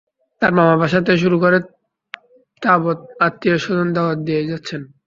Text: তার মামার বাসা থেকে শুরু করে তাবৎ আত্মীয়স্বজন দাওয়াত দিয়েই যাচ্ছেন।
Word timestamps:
তার 0.41 0.51
মামার 0.57 0.77
বাসা 0.81 0.99
থেকে 1.05 1.21
শুরু 1.23 1.37
করে 1.43 1.57
তাবৎ 2.61 2.99
আত্মীয়স্বজন 3.27 3.87
দাওয়াত 3.95 4.19
দিয়েই 4.27 4.49
যাচ্ছেন। 4.51 4.81